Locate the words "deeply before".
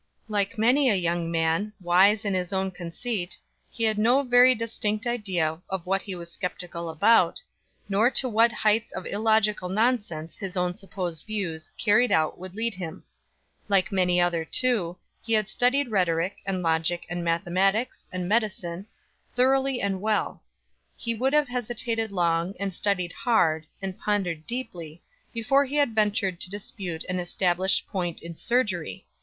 24.47-25.63